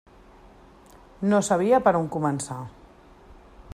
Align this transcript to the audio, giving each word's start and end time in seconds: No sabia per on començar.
No 1.33 1.41
sabia 1.49 1.81
per 1.89 1.93
on 2.01 2.09
començar. 2.17 2.59